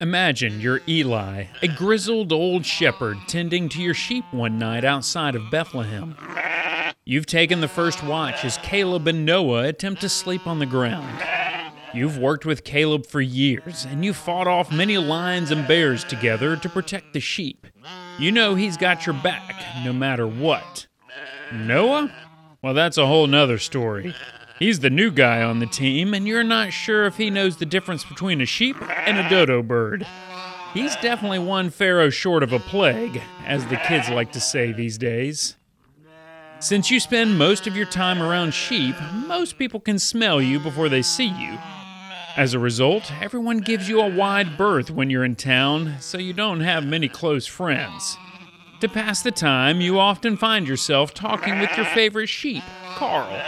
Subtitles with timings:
[0.00, 5.50] Imagine you're Eli, a grizzled old shepherd tending to your sheep one night outside of
[5.50, 6.16] Bethlehem.
[7.04, 11.20] You've taken the first watch as Caleb and Noah attempt to sleep on the ground.
[11.92, 16.54] You've worked with Caleb for years, and you've fought off many lions and bears together
[16.54, 17.66] to protect the sheep.
[18.20, 20.86] You know he's got your back, no matter what.
[21.52, 22.14] Noah?
[22.62, 24.14] Well, that's a whole nother story.
[24.58, 27.66] He's the new guy on the team, and you're not sure if he knows the
[27.66, 30.04] difference between a sheep and a dodo bird.
[30.74, 34.98] He's definitely one pharaoh short of a plague, as the kids like to say these
[34.98, 35.54] days.
[36.60, 40.88] Since you spend most of your time around sheep, most people can smell you before
[40.88, 41.56] they see you.
[42.36, 46.32] As a result, everyone gives you a wide berth when you're in town, so you
[46.32, 48.16] don't have many close friends.
[48.80, 52.64] To pass the time, you often find yourself talking with your favorite sheep,
[52.94, 53.40] Carl.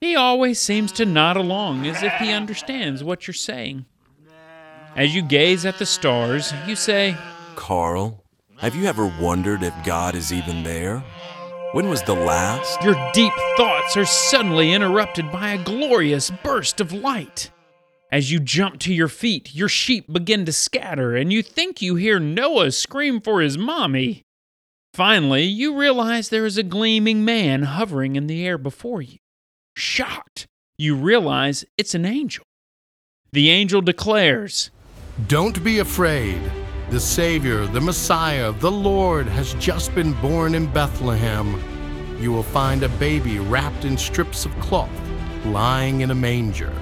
[0.00, 3.86] He always seems to nod along as if he understands what you're saying.
[4.94, 7.16] As you gaze at the stars, you say,
[7.54, 8.22] Carl,
[8.58, 11.02] have you ever wondered if God is even there?
[11.72, 12.82] When was the last?
[12.82, 17.50] Your deep thoughts are suddenly interrupted by a glorious burst of light.
[18.10, 21.96] As you jump to your feet, your sheep begin to scatter, and you think you
[21.96, 24.22] hear Noah scream for his mommy.
[24.94, 29.18] Finally, you realize there is a gleaming man hovering in the air before you.
[29.78, 30.46] Shocked,
[30.78, 32.46] you realize it's an angel.
[33.32, 34.70] The angel declares,
[35.28, 36.40] Don't be afraid.
[36.88, 41.62] The Savior, the Messiah, the Lord has just been born in Bethlehem.
[42.18, 44.88] You will find a baby wrapped in strips of cloth,
[45.44, 46.72] lying in a manger.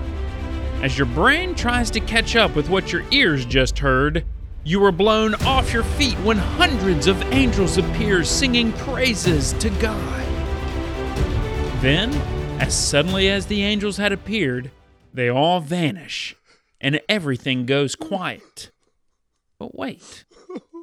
[0.80, 4.24] As your brain tries to catch up with what your ears just heard,
[4.62, 10.24] you are blown off your feet when hundreds of angels appear singing praises to God.
[11.80, 12.12] Then,
[12.60, 14.70] as suddenly as the angels had appeared,
[15.12, 16.36] they all vanish
[16.80, 18.70] and everything goes quiet.
[19.58, 20.24] But wait,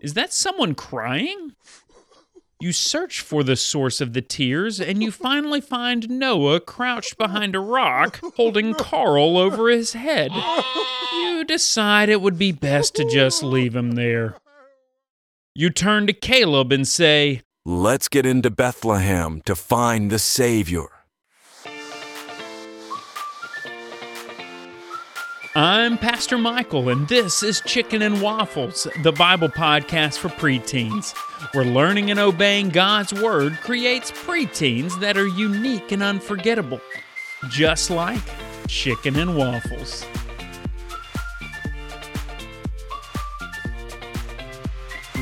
[0.02, 1.54] is that someone crying?
[2.60, 7.56] You search for the source of the tears, and you finally find Noah crouched behind
[7.56, 10.32] a rock, holding Carl over his head.
[11.14, 14.36] You decide it would be best to just leave him there.
[15.56, 21.01] You turn to Caleb and say, Let's get into Bethlehem to find the Savior.
[25.54, 31.14] I'm Pastor Michael, and this is Chicken and Waffles, the Bible podcast for preteens,
[31.54, 36.80] where learning and obeying God's Word creates preteens that are unique and unforgettable,
[37.50, 38.22] just like
[38.70, 40.06] Chicken and Waffles.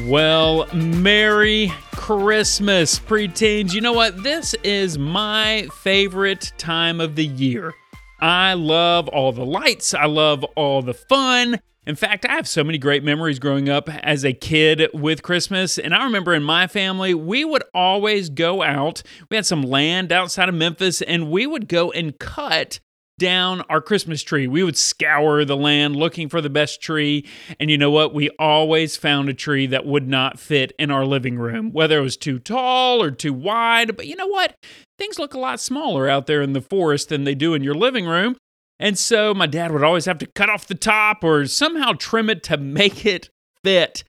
[0.05, 3.73] Well, Merry Christmas, preteens.
[3.73, 4.21] You know what?
[4.21, 7.73] This is my favorite time of the year.
[8.21, 11.59] I love all the lights, I love all the fun.
[11.87, 15.79] In fact, I have so many great memories growing up as a kid with Christmas.
[15.79, 19.01] And I remember in my family, we would always go out.
[19.31, 22.79] We had some land outside of Memphis, and we would go and cut
[23.19, 24.47] down our Christmas tree.
[24.47, 27.27] We would scour the land looking for the best tree.
[27.59, 28.15] And you know what?
[28.15, 32.03] We always found a tree that would not fit in our living room, whether it
[32.03, 33.95] was too tall or too wide.
[33.95, 34.55] But you know what?
[34.97, 37.75] Things look a lot smaller out there in the forest than they do in your
[37.75, 38.35] living room.
[38.79, 42.29] And so my dad would always have to cut off the top or somehow trim
[42.29, 43.29] it to make it
[43.63, 44.03] fit.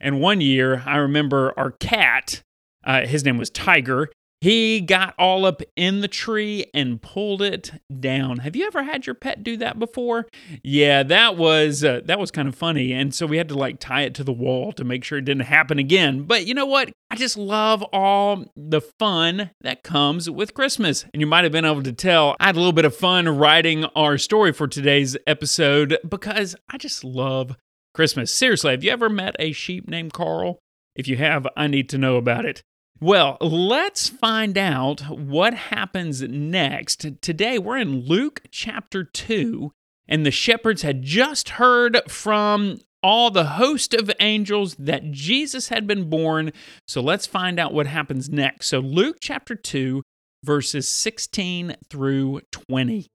[0.00, 2.40] And one year, I remember our cat,
[2.84, 4.08] uh, his name was Tiger,
[4.44, 8.40] he got all up in the tree and pulled it down.
[8.40, 10.26] Have you ever had your pet do that before?
[10.62, 12.92] Yeah, that was uh, that was kind of funny.
[12.92, 15.24] And so we had to like tie it to the wall to make sure it
[15.24, 16.24] didn't happen again.
[16.24, 16.92] But you know what?
[17.10, 21.06] I just love all the fun that comes with Christmas.
[21.14, 23.26] And you might have been able to tell I had a little bit of fun
[23.38, 27.56] writing our story for today's episode because I just love
[27.94, 28.30] Christmas.
[28.30, 30.58] Seriously, have you ever met a sheep named Carl?
[30.94, 32.62] If you have, I need to know about it.
[33.00, 37.06] Well, let's find out what happens next.
[37.20, 39.72] Today we're in Luke chapter 2,
[40.06, 45.86] and the shepherds had just heard from all the host of angels that Jesus had
[45.86, 46.52] been born.
[46.86, 48.68] So let's find out what happens next.
[48.68, 50.02] So, Luke chapter 2,
[50.44, 53.08] verses 16 through 20.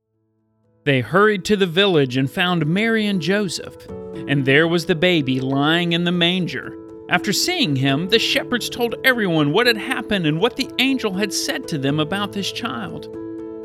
[0.86, 3.76] They hurried to the village and found Mary and Joseph,
[4.28, 6.89] and there was the baby lying in the manger.
[7.10, 11.34] After seeing him, the shepherds told everyone what had happened and what the angel had
[11.34, 13.08] said to them about this child.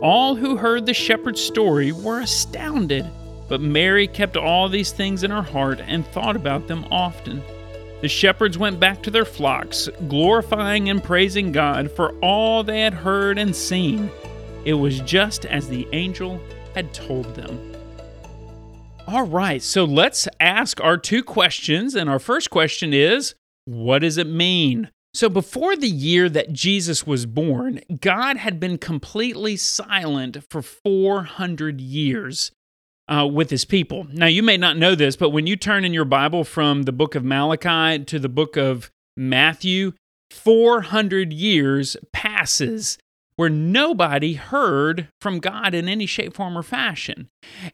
[0.00, 3.05] All who heard the shepherd's story were astounded,
[3.46, 7.43] but Mary kept all these things in her heart and thought about them often.
[8.00, 12.94] The shepherds went back to their flocks, glorifying and praising God for all they had
[12.94, 14.11] heard and seen.
[14.64, 16.41] It was just as the angel
[16.75, 17.73] had told them.
[19.06, 21.94] All right, so let's ask our two questions.
[21.94, 23.34] And our first question is
[23.66, 24.90] What does it mean?
[25.12, 31.80] So, before the year that Jesus was born, God had been completely silent for 400
[31.80, 32.50] years
[33.06, 34.06] uh, with his people.
[34.10, 36.92] Now, you may not know this, but when you turn in your Bible from the
[36.92, 39.92] book of Malachi to the book of Matthew,
[40.30, 42.98] 400 years passes
[43.36, 47.28] where nobody heard from God in any shape, form, or fashion.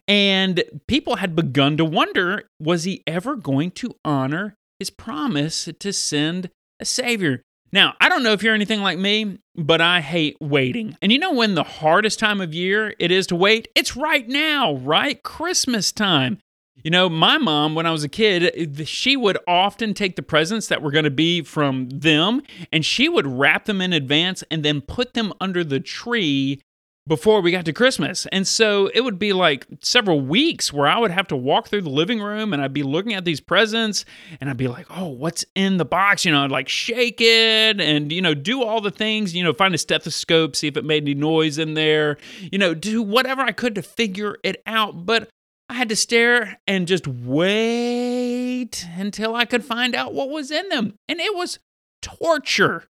[0.08, 5.92] And people had begun to wonder was he ever going to honor his promise to
[5.92, 7.42] send a Savior?
[7.72, 10.96] Now, I don't know if you're anything like me, but I hate waiting.
[11.00, 13.68] And you know when the hardest time of year it is to wait?
[13.76, 15.22] It's right now, right?
[15.22, 16.38] Christmas time.
[16.82, 20.22] You know, my mom, when I was a kid, eh, she would often take the
[20.22, 24.42] presents that were going to be from them and she would wrap them in advance
[24.50, 26.60] and then put them under the tree
[27.06, 28.26] before we got to Christmas.
[28.26, 31.82] And so it would be like several weeks where I would have to walk through
[31.82, 34.04] the living room and I'd be looking at these presents
[34.40, 36.24] and I'd be like, oh, what's in the box?
[36.24, 39.52] You know, I'd like shake it and, you know, do all the things, you know,
[39.52, 43.42] find a stethoscope, see if it made any noise in there, you know, do whatever
[43.42, 45.04] I could to figure it out.
[45.04, 45.30] But
[45.70, 50.68] I had to stare and just wait until I could find out what was in
[50.68, 50.94] them.
[51.08, 51.60] And it was
[52.02, 52.88] torture.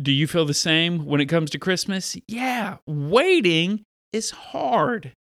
[0.00, 2.16] Do you feel the same when it comes to Christmas?
[2.26, 3.84] Yeah, waiting
[4.14, 5.12] is hard.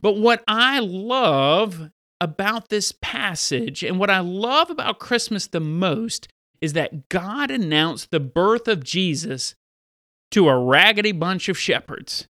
[0.00, 1.90] But what I love
[2.22, 6.26] about this passage and what I love about Christmas the most
[6.62, 9.54] is that God announced the birth of Jesus
[10.30, 12.28] to a raggedy bunch of shepherds.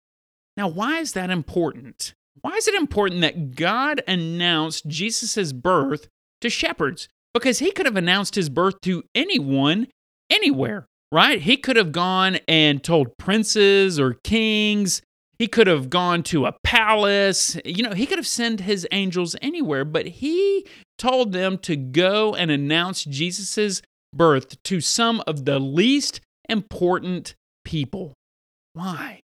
[0.57, 2.15] Now, why is that important?
[2.41, 6.09] Why is it important that God announced Jesus' birth
[6.41, 7.09] to shepherds?
[7.35, 9.89] Because he could have announced his birth to anyone,
[10.31, 11.41] anywhere, right?
[11.41, 15.03] He could have gone and told princes or kings.
[15.39, 17.57] He could have gone to a palace.
[17.65, 20.67] You know, he could have sent his angels anywhere, but he
[20.99, 23.83] told them to go and announce Jesus'
[24.13, 28.15] birth to some of the least important people.
[28.73, 29.21] Why?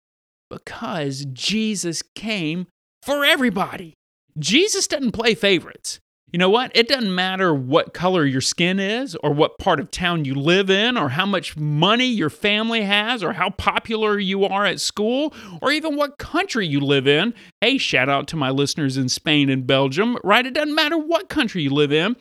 [0.49, 2.67] Because Jesus came
[3.09, 3.95] for everybody.
[4.37, 5.99] Jesus doesn't play favorites.
[6.31, 6.71] You know what?
[6.75, 10.69] It doesn't matter what color your skin is, or what part of town you live
[10.69, 15.33] in, or how much money your family has, or how popular you are at school,
[15.59, 17.33] or even what country you live in.
[17.61, 20.45] Hey, shout out to my listeners in Spain and Belgium, right?
[20.45, 22.15] It doesn't matter what country you live in.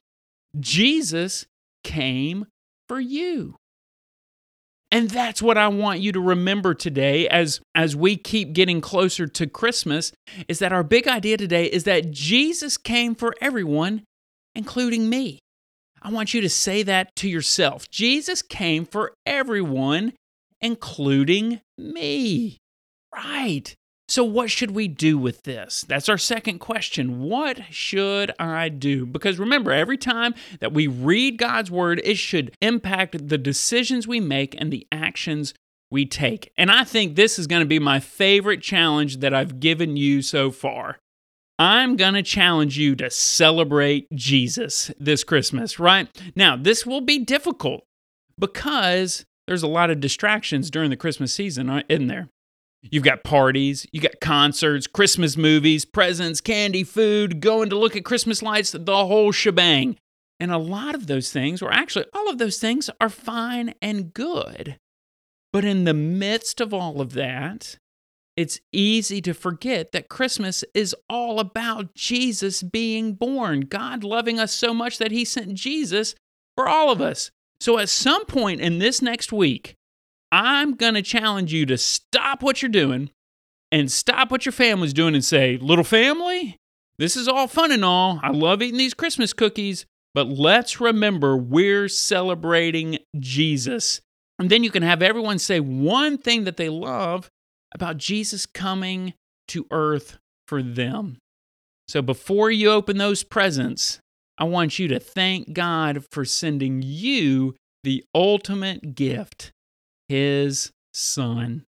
[0.58, 1.44] Jesus
[1.85, 2.46] came
[2.88, 3.56] for you.
[4.90, 9.26] And that's what I want you to remember today as as we keep getting closer
[9.26, 10.12] to Christmas
[10.49, 14.05] is that our big idea today is that Jesus came for everyone
[14.55, 15.38] including me.
[16.00, 17.90] I want you to say that to yourself.
[17.90, 20.14] Jesus came for everyone
[20.61, 22.58] including me.
[23.14, 23.75] Right.
[24.09, 25.85] So, what should we do with this?
[25.87, 27.21] That's our second question.
[27.21, 29.05] What should I do?
[29.05, 34.19] Because remember, every time that we read God's word, it should impact the decisions we
[34.19, 35.53] make and the actions
[35.91, 36.53] we take.
[36.57, 40.23] And I think this is going to be my favorite challenge that I've given you
[40.23, 40.99] so far.
[41.59, 46.09] I'm going to challenge you to celebrate Jesus this Christmas, right?
[46.35, 47.85] Now, this will be difficult
[48.39, 52.29] because there's a lot of distractions during the Christmas season, uh, isn't there?
[52.90, 58.05] You've got parties, you got concerts, Christmas movies, presents, candy, food, going to look at
[58.05, 59.96] Christmas lights, the whole shebang.
[60.40, 64.14] And a lot of those things, or actually all of those things, are fine and
[64.14, 64.76] good.
[65.52, 67.76] But in the midst of all of that,
[68.37, 74.52] it's easy to forget that Christmas is all about Jesus being born, God loving us
[74.52, 76.14] so much that He sent Jesus
[76.54, 77.33] for all of us.
[77.61, 79.75] So at some point in this next week,
[80.30, 83.11] I'm going to challenge you to stop what you're doing
[83.73, 86.56] and stop what your family's doing and say, Little family,
[86.99, 88.20] this is all fun and all.
[88.23, 94.00] I love eating these Christmas cookies, but let's remember we're celebrating Jesus.
[94.38, 97.28] And then you can have everyone say one thing that they love
[97.75, 99.14] about Jesus coming
[99.49, 101.18] to earth for them.
[101.88, 104.00] So before you open those presents,
[104.37, 109.52] I want you to thank God for sending you the ultimate gift
[110.09, 111.65] his son.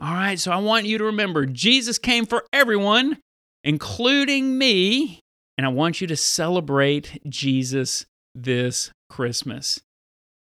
[0.00, 3.18] All right, so I want you to remember Jesus came for everyone,
[3.62, 5.20] including me,
[5.56, 8.04] and I want you to celebrate Jesus
[8.34, 9.80] this Christmas.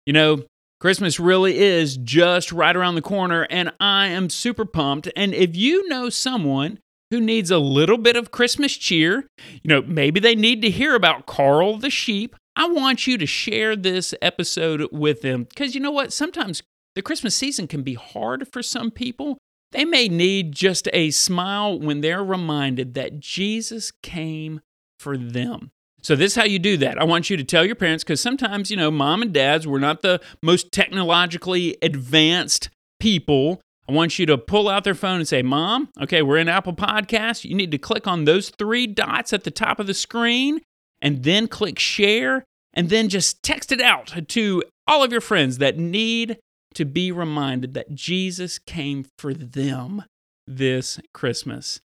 [0.05, 0.43] You know,
[0.79, 5.09] Christmas really is just right around the corner, and I am super pumped.
[5.15, 6.79] And if you know someone
[7.09, 9.25] who needs a little bit of Christmas cheer,
[9.63, 13.25] you know, maybe they need to hear about Carl the sheep, I want you to
[13.25, 15.45] share this episode with them.
[15.45, 16.11] Because you know what?
[16.11, 16.61] Sometimes
[16.97, 19.37] the Christmas season can be hard for some people.
[19.71, 24.61] They may need just a smile when they're reminded that Jesus came
[24.97, 25.69] for them.
[26.01, 26.99] So, this is how you do that.
[26.99, 29.77] I want you to tell your parents because sometimes, you know, mom and dads, we're
[29.77, 33.61] not the most technologically advanced people.
[33.87, 36.73] I want you to pull out their phone and say, Mom, okay, we're in Apple
[36.73, 37.45] Podcasts.
[37.45, 40.61] You need to click on those three dots at the top of the screen
[41.01, 45.59] and then click share and then just text it out to all of your friends
[45.59, 46.37] that need
[46.77, 50.03] to be reminded that Jesus came for them
[50.45, 51.81] this Christmas.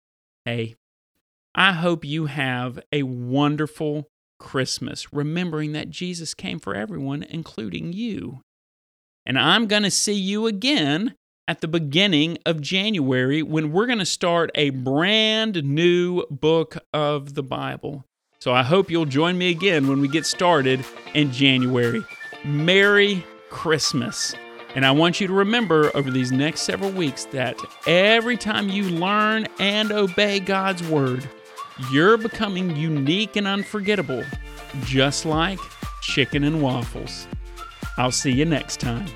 [0.45, 0.75] Hey,
[1.55, 4.09] I hope you have a wonderful
[4.41, 8.41] Christmas, remembering that Jesus came for everyone, including you.
[9.25, 11.15] And I'm going to see you again
[11.47, 17.35] at the beginning of January when we're going to start a brand new book of
[17.35, 18.05] the Bible.
[18.41, 22.03] So I hope you'll join me again when we get started in January.
[22.45, 24.35] Merry Christmas.
[24.75, 28.85] And I want you to remember over these next several weeks that every time you
[28.85, 31.29] learn and obey God's word,
[31.93, 34.25] you're becoming unique and unforgettable,
[34.85, 35.59] just like
[36.03, 37.27] chicken and waffles.
[37.97, 39.07] I'll see you next time.